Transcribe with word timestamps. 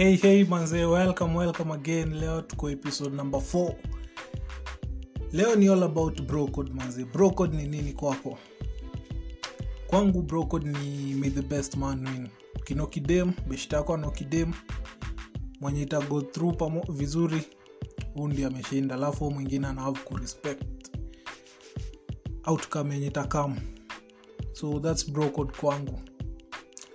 hey 0.00 0.16
hey 0.16 0.44
manze 0.44 0.84
welcome 0.84 1.34
welcome 1.38 1.70
again. 1.74 2.14
Leo 2.20 2.42
tuko 2.42 2.70
episode 2.70 3.16
number 3.16 3.40
4 3.40 3.74
leo 5.32 5.56
ni 5.56 5.68
all 5.68 5.82
about 5.82 6.22
brocode 6.22 6.72
manze. 6.72 7.04
Brocode 7.04 7.56
ni 7.56 7.66
nini 7.66 7.92
kwako? 7.92 8.38
Kwangu 9.86 10.22
brocode 10.22 10.68
ni 10.68 11.14
may 11.14 11.30
the 11.30 11.42
best 11.42 11.76
man 11.76 12.06
win. 12.08 12.28
Kinokidem 12.64 13.32
beshtako 13.48 13.94
anokidem 13.94 14.52
mwenye 15.60 15.82
ita 15.82 16.00
go 16.00 16.20
through 16.22 16.56
pamo, 16.56 16.82
vizuri 16.88 17.42
huu 18.14 18.28
ndi 18.28 18.44
ameshinda. 18.44 18.94
Alafu 18.94 19.30
mwingine 19.30 19.66
ana 19.66 19.82
have 19.82 19.98
outcome 22.46 22.94
yenye 22.94 23.06
itakam 23.06 23.56
so 24.52 24.80
thats 24.80 25.10
brocode 25.10 25.52
kwangu. 25.60 26.00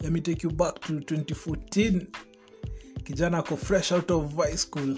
Let 0.00 0.10
me 0.12 0.20
take 0.20 0.46
you 0.46 0.52
back 0.52 0.80
to 0.80 0.92
2014 0.92 2.06
kijana 3.08 3.38
ako 3.38 3.56
fresh 3.56 3.92
out 3.92 4.10
of 4.10 4.36
high 4.36 4.56
school. 4.56 4.96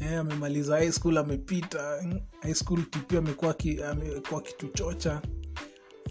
Yeah, 0.00 0.20
amemaliza 0.20 0.76
high 0.76 0.90
school 0.92 1.18
amepita 1.18 2.02
high 2.42 2.54
school 2.54 2.84
tipi 2.90 3.16
amekuwa 3.16 3.54
ki, 3.54 3.80
kituchocha 4.44 5.22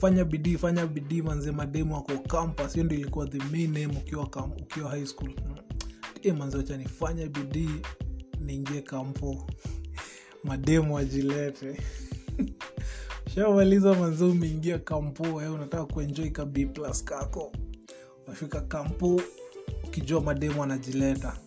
fanya 0.02 0.26
bidii 0.26 0.58
fanya 0.58 0.88
bidii 0.88 1.22
manze 1.22 1.52
mademu 1.52 1.98
ako 1.98 2.18
campus. 2.18 2.74
Hiyo 2.74 2.86
ndio 2.86 2.98
ilikuwa 3.00 3.28
the 3.28 3.38
main 3.38 3.72
name 3.74 3.88
ukiwa, 3.98 4.30
kam, 4.30 4.52
ukiwa 4.52 4.90
high 4.90 5.06
school. 5.06 5.32
E 6.24 6.34
manze 6.34 6.58
wacha 6.58 6.78
nifanye 6.78 7.28
bidii 7.28 7.82
niingie 8.40 8.82
kampo 8.82 9.48
mademu 10.44 10.98
ajilete. 10.98 11.82
Shamaliza 13.36 13.94
manze 13.94 14.24
umeingia 14.26 14.80
kampo 14.80 15.42
eh, 15.42 15.54
unataka 15.54 15.86
kuenjoy 15.86 16.30
ka 16.30 16.46
plus 16.46 17.04
kako. 17.04 17.52
Unafika 18.28 18.62
kampo 18.62 19.22
ukijua 19.90 20.22
mademu 20.22 20.64
anajileta. 20.64 21.38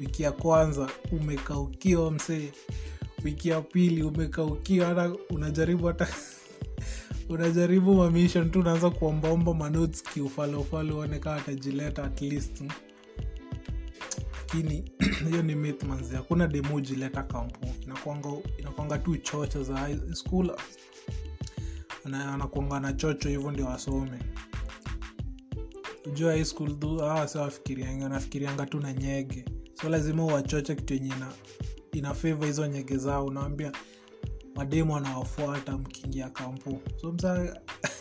Wiki 0.00 0.22
ya 0.22 0.32
kwanza 0.32 0.90
umekaukiwa 1.12 2.10
msee. 2.10 2.52
Wiki 3.24 3.48
ya 3.48 3.60
pili 3.60 4.02
umekaukiwa 4.02 4.86
hata 4.86 5.12
unajaribu 5.30 5.86
hata 5.86 6.08
unajaribu 7.28 7.94
mamishon 7.94 8.50
tu 8.50 8.60
unaanza 8.60 8.90
kuombaomba 8.90 9.54
manots 9.54 10.02
kiufalofalo 10.02 10.96
uone 10.96 11.20
atajileta 11.24 12.04
at 12.04 12.20
least. 12.22 12.62
Lakini 14.40 14.92
hiyo 15.30 15.42
ni 15.42 15.54
myth 15.54 15.82
manzi 15.82 16.14
hakuna 16.16 16.46
demo 16.46 16.80
jileta 16.80 17.22
kampu 17.22 17.66
inakwanga, 17.82 18.28
inakwanga 18.58 18.98
tu 18.98 19.16
chocho 19.16 19.62
za 19.62 19.76
high 19.76 19.98
anakuanga 22.04 22.80
na 22.80 22.92
chocho 22.92 23.28
hivyo 23.28 23.50
ndio 23.50 23.66
wasome 23.66 24.18
ujua 26.06 26.32
high 26.32 26.44
school 26.44 26.78
tu 26.78 27.04
ah, 27.04 27.28
si 27.28 27.38
wafikirianga 27.38 28.08
nafikirianga 28.08 28.66
tu 28.66 28.80
na 28.80 28.92
nyege. 28.92 29.44
So 29.80 29.88
lazima 29.88 30.24
uwachoche 30.24 30.74
kitu 30.74 30.94
yenye 30.94 31.06
ina, 31.06 31.32
ina 31.92 32.14
hizo 32.46 32.66
nyege 32.66 32.96
zao 32.96 33.26
unawambia 33.26 33.72
mademu 34.54 34.96
anawafuata 34.96 35.78
mkiingia 35.78 36.30
kampu. 36.30 36.80
So 37.00 37.12
msa 37.12 37.60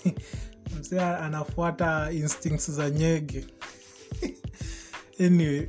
msa 0.79 1.19
anafuata 1.19 2.11
instincts 2.11 2.71
za 2.71 2.89
nyege. 2.89 3.45
Anyway 5.25 5.67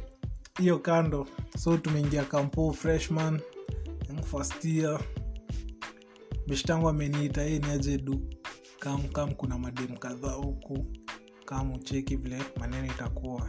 hiyo 0.58 0.78
kando. 0.78 1.26
So 1.58 1.76
tumeingia 1.76 2.24
kampu 2.24 2.72
freshman 2.74 3.40
first 4.24 4.64
year. 4.64 5.00
Ameniita 6.88 7.44
hii 7.44 7.58
niaje 7.58 7.98
du 7.98 8.20
kamkam 8.78 9.08
kam 9.12 9.34
kuna 9.34 9.58
mademu 9.58 9.98
kadhaa 9.98 10.32
huku 10.32 10.86
kama 11.44 11.74
ucheki 11.74 12.16
vile 12.16 12.38
maneno 12.60 12.86
itakuwa. 12.86 13.48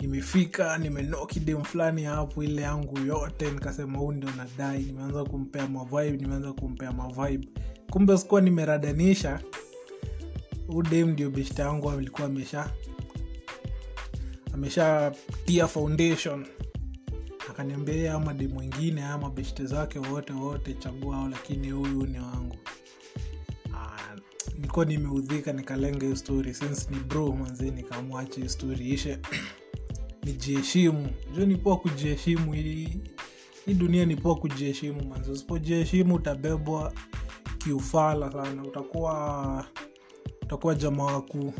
Nimefika 0.00 0.78
nimenoki 0.78 1.40
dem 1.40 1.62
fulani 1.62 2.04
hapo 2.04 2.44
ile 2.44 2.62
yangu 2.62 2.98
yote 2.98 3.50
nikasema 3.50 3.98
huu 3.98 4.12
ndio 4.12 4.30
nadai 4.30 4.82
nimeanza 4.82 5.24
kumpea 5.24 5.68
mavibe 5.68 6.16
nimeanza 6.16 6.52
kumpea 6.52 6.92
mavibe 6.92 7.48
kumbe 7.90 8.18
sikuwa 8.18 8.40
nimeradanisha 8.40 9.40
huu 10.66 10.82
dem 10.82 11.10
ndio 11.10 11.30
beshta 11.30 11.62
yangu 11.62 11.90
alikuwa 11.90 12.26
amesha 12.26 12.70
ameshatia 14.54 15.66
foundation. 15.68 16.46
Akaniambia 17.50 18.14
ama 18.14 18.34
dem 18.34 18.56
wengine 18.56 19.04
ama 19.04 19.30
beshte 19.30 19.64
zake 19.66 19.98
wote 19.98 20.32
wote 20.32 20.74
chaguao 20.74 21.28
lakini 21.28 21.70
huyu 21.70 22.06
ni 22.06 22.18
wangu 22.18 22.56
nilikuwa 24.54 24.84
nimeudhika 24.84 25.52
nikalenga 25.52 26.04
hiyo 26.04 26.16
story 26.16 26.54
since 26.54 26.86
ni 26.90 26.96
bro 26.96 27.32
manzi 27.32 27.70
nikamwacha 27.70 28.34
hiyo 28.36 28.48
story 28.48 28.88
ishe 28.88 29.18
nijiheshimu. 30.24 31.08
Juu 31.36 31.46
ni 31.46 31.56
poa 31.56 31.76
kujiheshimu 31.76 32.52
hii 32.52 32.88
dunia 33.66 34.04
ni 34.04 34.16
poa 34.16 34.34
kujiheshimu 34.36 35.04
manzi 35.04 35.30
usipojiheshimu 35.30 36.14
utabebwa 36.14 36.92
kiufala 37.58 38.32
sana. 38.32 38.62
Utakuwa 38.62 39.66
utakuwa 40.42 40.74
jamaa 40.74 41.04
waku 41.04 41.52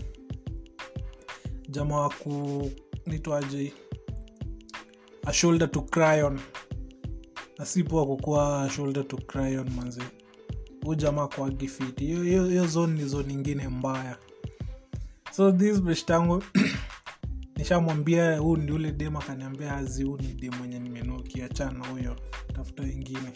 jamaa 1.69 1.97
waku 2.01 2.71
nitwaje 3.07 3.73
a 5.27 5.33
shoulder 5.33 5.71
to 5.71 5.83
cry 5.83 6.23
on. 6.23 6.41
Poa 7.89 8.07
kukuwa 8.07 8.71
shoulder 8.77 9.09
to 9.09 9.17
cry 9.17 9.57
on 9.57 9.71
huu 10.85 10.95
jamaa 10.95 11.27
kwa 11.29 11.51
gifiti. 11.51 12.05
Hiyo 12.07 12.67
zone 12.67 13.03
ni 13.03 13.09
zone 13.09 13.33
ingine 13.33 13.69
mbaya. 13.69 14.17
So 15.33 15.53
this 15.53 15.81
beshtangu 15.83 16.43
nishamwambia 17.57 18.39
huu 18.39 18.57
ndi 18.57 18.73
ule 18.73 18.93
dem 18.93 19.17
akaniambia 19.17 19.77
azi 19.77 20.03
huu 20.03 20.17
ni 20.17 20.27
dem 20.29 20.55
mwenye 20.55 20.79
nimenokiachana 20.79 21.87
huyo 21.87 22.17
tafuta 22.55 22.83
wengine 22.83 23.33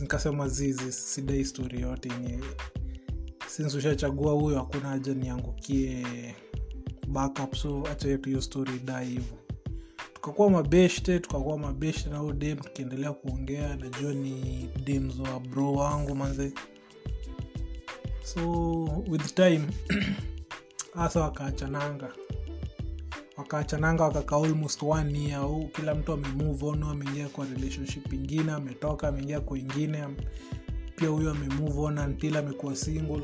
nikasema 0.00 0.48
zizi 0.48 0.92
sida 0.92 1.34
histori 1.34 1.80
yote 1.80 2.08
ni 2.08 2.44
since 3.46 3.76
ushachagua 3.78 4.32
huyo 4.32 4.56
hakuna 4.58 4.88
haja 4.88 5.14
niangukie 5.14 6.06
backup 7.08 7.54
so 7.54 7.82
acha 7.92 8.18
hiyo 8.24 8.40
story 8.40 8.78
dai 8.78 9.06
hivo 9.06 9.43
tukakuwa 10.24 10.50
mabeshte 10.50 11.18
tukakuwa 11.18 11.58
mabeshte 11.58 12.10
na 12.10 12.32
dem 12.32 12.58
tukiendelea 12.58 13.12
kuongea 13.12 13.76
najua 13.76 14.12
ni 14.14 14.68
dems 14.84 15.18
wa 15.18 15.40
bro 15.40 15.72
wangu 15.72 16.14
manze. 16.14 16.52
So 18.22 18.82
with 19.08 19.34
time 19.34 19.62
hasa 20.94 21.20
wakaachananga. 21.20 22.12
Wakaachananga 23.36 24.04
wakakaa 24.04 24.36
almost 24.36 24.82
one 24.82 25.18
year. 25.18 25.40
Au 25.40 25.68
kila 25.68 25.94
mtu 25.94 26.12
amemove 26.12 26.66
on 26.66 26.82
ameingia 26.82 27.28
kwa 27.28 27.46
relationship 27.46 28.12
ingine 28.12 28.52
ametoka 28.52 29.08
ameingia 29.08 29.40
kwa 29.40 29.58
pia 30.96 31.08
huyo 31.08 31.30
amemove 31.30 31.80
on 31.80 31.98
until 31.98 32.36
amekuwa 32.36 32.76
single. 32.76 33.22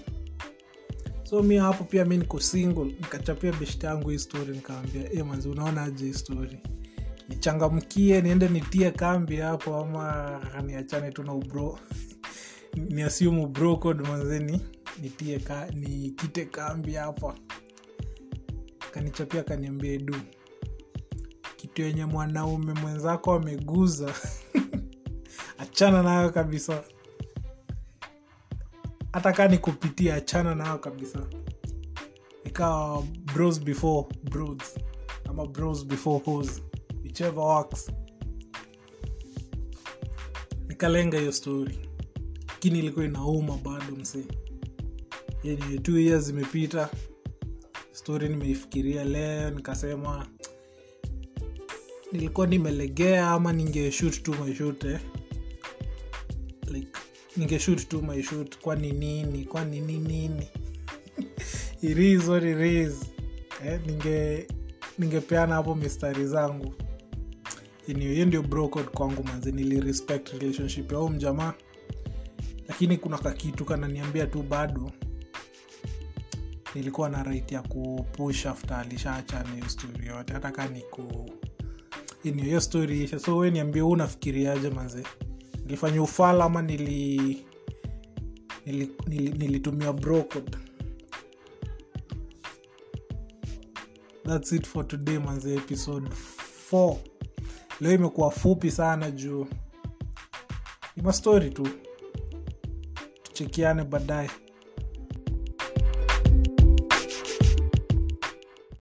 So 1.22 1.42
mi 1.42 1.56
hapo 1.56 1.84
pia 1.84 2.04
mi 2.04 2.16
niko 2.16 2.40
single. 2.40 2.84
Nikachapia 2.84 3.52
beshte 3.52 3.86
yangu 3.86 4.10
hii 4.10 4.18
story 4.18 4.52
nikaambia 4.52 5.12
e 5.12 5.22
manzi 5.22 5.48
unaona 5.48 5.82
aje 5.82 6.04
hii 6.04 6.14
story 6.14 6.58
nichangamkie 7.30 8.20
niende 8.20 8.48
nitie 8.48 8.90
kambi 8.90 9.36
hapo 9.36 9.76
ama 9.76 10.62
niachane 10.66 11.12
tu 11.12 11.22
na 11.22 11.32
ubro. 11.34 11.78
Ni 12.74 13.76
code 13.80 14.02
manzeni 14.02 14.60
nitie 15.02 15.38
ka, 15.38 15.66
nikite 15.74 16.44
kambi 16.44 16.94
hapa. 16.94 17.34
Kanichapia 18.92 19.42
kaniambia 19.42 19.98
du 19.98 20.14
kitu 21.56 21.82
yenye 21.82 22.04
mwanaume 22.04 22.72
mwenzako 22.72 23.32
ameguza 23.32 24.14
achana 25.58 26.02
nayo 26.02 26.30
kabisa. 26.30 26.84
Hata 29.12 29.32
kaa 29.32 29.48
nikupitia 29.48 30.14
achana 30.14 30.54
nayo 30.54 30.78
kabisa. 30.78 31.18
Ikawa 32.44 33.02
bros 33.02 33.60
before 33.60 34.08
bros 34.30 34.78
ama 35.28 35.46
bros 35.46 35.86
before 35.86 36.24
hose 36.24 36.62
whichever 37.04 37.44
works 37.44 37.90
nikalenga 40.80 41.18
hiyo 41.18 41.32
story. 41.32 41.78
Lakini 42.48 42.78
ilikuwa 42.78 43.04
inauma 43.04 43.56
bado 43.56 43.96
msee. 43.96 44.24
Yani 45.44 45.78
two 45.78 45.98
years 45.98 46.24
zimepita. 46.24 46.90
Story 47.92 48.28
nimeifikiria 48.28 49.04
leo 49.04 49.50
nikasema 49.50 50.26
nilikuwa 52.12 52.46
nimelegea 52.46 53.30
ama 53.30 53.52
ningeshut 53.52 54.22
tu 54.22 54.34
maishut 54.34 54.84
eh? 54.84 55.00
like 56.70 56.88
ningeshut 57.36 57.88
tu 57.88 58.02
maishut 58.02 58.58
kwani 58.58 58.92
nini 58.92 59.44
kwani 59.44 59.80
ni 59.80 59.98
nini? 59.98 60.48
What 62.28 62.42
eh? 63.64 63.80
ninge 63.86 64.46
ningepeana 64.98 65.54
hapo 65.54 65.74
mistari 65.74 66.26
zangu 66.26 66.74
hiyo 67.98 68.26
ndio 68.26 68.42
brocode 68.42 68.88
kwangu 68.88 69.24
manzi 69.24 69.52
nilirespect 69.52 70.28
relationship 70.28 70.92
yao 70.92 71.08
mjamaa. 71.08 71.54
Lakini 72.68 72.96
kuna 72.96 73.18
kakitu 73.18 73.64
kananiambia 73.64 74.26
tu 74.26 74.42
bado 74.42 74.90
nilikuwa 76.74 77.08
na 77.08 77.22
right 77.22 77.52
ya 77.52 77.62
kupush 77.62 78.46
after 78.46 78.76
alishaachana 78.76 79.54
hiyo 79.54 79.68
story 79.68 80.06
yote. 80.06 80.32
Hata 80.32 80.50
kaa 80.52 80.68
niku 80.68 81.30
ini 82.24 82.42
hiyo 82.42 82.60
story 82.60 83.02
isha. 83.04 83.18
So 83.18 83.36
we 83.36 83.50
niambie 83.50 83.82
huu 83.82 83.90
unafikiriaje 83.90 84.70
manze? 84.70 85.02
Nilifanya 85.64 86.02
ufala 86.02 86.44
ama 86.44 86.62
nili 86.62 87.16
nili- 88.66 88.88
nili- 89.06 89.38
nilitumia 89.38 89.92
brocode 89.92 90.58
thats 94.24 94.52
it 94.52 94.66
for 94.66 94.88
today 94.88 95.18
manze 95.18 95.54
episode 95.54 96.08
4 96.72 96.96
leo 97.80 97.92
imekuwa 97.92 98.30
fupi 98.30 98.70
sana 98.70 99.10
juu. 99.10 99.46
Ni 100.96 101.02
mastori 101.02 101.50
tu. 101.50 101.68
Tuchekiane 103.22 103.84
baadaye 103.84 104.30